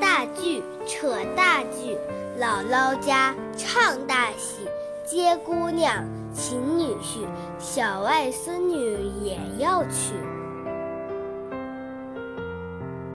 [0.00, 1.96] 大锯扯大锯
[2.40, 4.68] 姥姥家唱大戏
[5.04, 7.26] 接姑娘请女婿
[7.58, 10.14] 小外孙女也要去